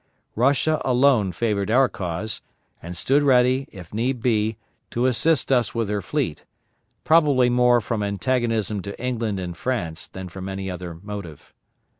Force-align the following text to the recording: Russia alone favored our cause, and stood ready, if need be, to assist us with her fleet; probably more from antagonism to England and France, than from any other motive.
Russia 0.35 0.81
alone 0.83 1.31
favored 1.31 1.69
our 1.69 1.87
cause, 1.87 2.41
and 2.81 2.97
stood 2.97 3.21
ready, 3.21 3.67
if 3.71 3.93
need 3.93 4.19
be, 4.19 4.57
to 4.89 5.05
assist 5.05 5.51
us 5.51 5.75
with 5.75 5.89
her 5.89 6.01
fleet; 6.01 6.43
probably 7.03 7.51
more 7.51 7.79
from 7.79 8.01
antagonism 8.01 8.81
to 8.81 8.99
England 8.99 9.39
and 9.39 9.57
France, 9.57 10.07
than 10.07 10.27
from 10.27 10.49
any 10.49 10.71
other 10.71 10.95
motive. 11.03 11.53